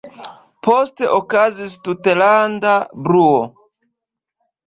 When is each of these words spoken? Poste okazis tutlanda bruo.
Poste 0.67 1.09
okazis 1.17 1.75
tutlanda 1.89 2.73
bruo. 3.09 3.39